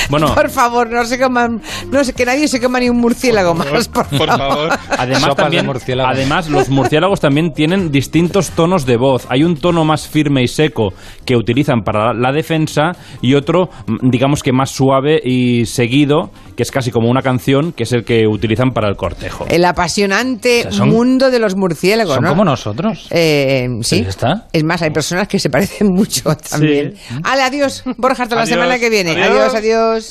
Bueno, 0.08 0.34
Por 0.34 0.50
favor, 0.50 0.90
no 0.90 1.04
se 1.04 1.18
coman, 1.18 1.62
no 1.90 2.04
sé, 2.04 2.12
que 2.12 2.26
nadie 2.26 2.48
se 2.48 2.60
coma 2.60 2.80
ni 2.80 2.88
un 2.90 2.98
murciélago 2.98 3.54
más, 3.54 3.88
por, 3.88 4.06
Por 4.08 4.26
favor. 4.28 4.70
Además, 4.90 5.20
Sopas 5.22 5.36
de 5.36 5.42
también, 5.42 5.66
murciélago. 5.66 6.10
además, 6.10 6.48
los 6.48 6.68
murciélagos 6.68 7.20
también 7.20 7.52
tienen 7.54 7.90
distintos 7.90 8.50
tonos 8.50 8.84
de 8.84 8.96
voz. 8.96 9.26
Hay 9.30 9.44
un 9.44 9.56
tono 9.56 9.84
más 9.84 10.08
firme 10.08 10.42
y 10.42 10.48
seco 10.48 10.92
que 11.24 11.36
utilizan 11.36 11.82
para 11.84 12.12
la 12.12 12.32
defensa 12.32 12.92
y 13.20 13.34
otro, 13.34 13.70
mm, 13.86 14.10
digamos 14.10 14.42
que 14.42 14.52
más 14.52 14.70
suave 14.70 15.20
y 15.24 15.66
seguido, 15.66 16.30
que 16.56 16.62
es 16.64 16.70
casi 16.70 16.90
como 16.90 17.08
una 17.08 17.22
canción, 17.22 17.72
que 17.72 17.84
es 17.84 17.92
el 17.92 18.04
que 18.04 18.26
utilizan 18.26 18.72
para 18.72 18.88
el 18.88 18.96
cortejo. 18.96 19.46
El 19.48 19.64
apasionante 19.64 20.60
O 20.60 20.62
sea, 20.64 20.72
son- 20.72 20.90
mundo 20.90 21.30
de 21.30 21.38
los 21.38 21.54
murciélagos, 21.54 22.14
Son 22.16 22.24
¿no? 22.24 22.30
como 22.30 22.44
nosotros. 22.44 22.71
Eh, 23.10 23.68
sí. 23.82 24.02
Pues 24.02 24.04
ya 24.04 24.08
está. 24.10 24.46
Es 24.52 24.64
más, 24.64 24.82
hay 24.82 24.90
personas 24.90 25.28
que 25.28 25.38
se 25.38 25.50
parecen 25.50 25.88
mucho 25.92 26.34
también. 26.36 26.94
Ale, 27.24 27.42
adiós. 27.42 27.82
Borja, 27.96 28.24
hasta 28.24 28.36
la 28.36 28.46
semana 28.46 28.78
que 28.78 28.90
viene. 28.90 29.12
Adiós. 29.12 29.54
adiós. 29.54 29.54
adiós. 29.54 30.00